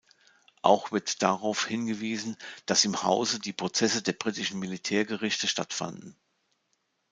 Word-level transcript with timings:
Auch 0.63 0.91
wird 0.91 1.21
darauf 1.21 1.67
hingewiesen, 1.67 2.35
dass 2.65 2.85
im 2.85 3.03
Hause 3.03 3.39
die 3.39 3.53
Prozesse 3.53 4.01
der 4.01 4.13
Britischen 4.13 4.57
Militärgerichte 4.57 5.47
stattfanden. 5.47 6.15